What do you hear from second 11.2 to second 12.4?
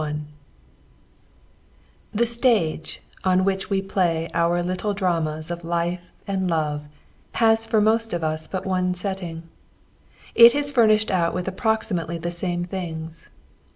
with approximately the